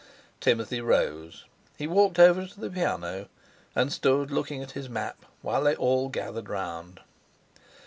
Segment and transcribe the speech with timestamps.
[0.39, 1.45] Timothy rose.
[1.77, 3.27] He walked over to the piano,
[3.75, 7.01] and stood looking at his map while they all gathered round.